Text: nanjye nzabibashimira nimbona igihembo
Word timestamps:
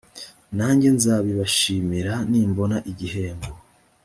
nanjye 0.57 0.87
nzabibashimira 0.97 2.13
nimbona 2.31 2.77
igihembo 2.91 3.49